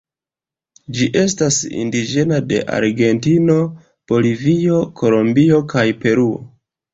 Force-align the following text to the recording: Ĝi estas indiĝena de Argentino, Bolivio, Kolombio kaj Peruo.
Ĝi 0.99 1.09
estas 1.23 1.59
indiĝena 1.81 2.39
de 2.53 2.61
Argentino, 2.77 3.59
Bolivio, 4.13 4.81
Kolombio 5.03 5.61
kaj 5.77 5.85
Peruo. 6.03 6.43